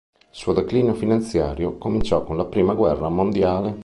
Il 0.31 0.35
suo 0.35 0.53
declino 0.53 0.95
finanziario 0.95 1.77
cominciò 1.77 2.23
con 2.23 2.35
la 2.35 2.45
prima 2.45 2.73
guerra 2.73 3.07
mondiale. 3.09 3.77